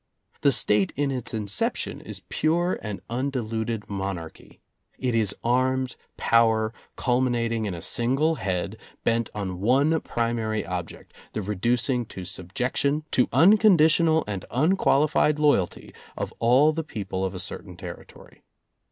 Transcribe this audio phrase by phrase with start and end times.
[0.41, 4.59] The State in its inception is pure and undiluted monarchy;
[4.97, 11.43] it is armed power, culminating in a single head, bent on one primary object, the
[11.43, 17.35] re ducing to subjection, to unconditional and un qualified loyalty of all the people of
[17.35, 18.41] a certain territory.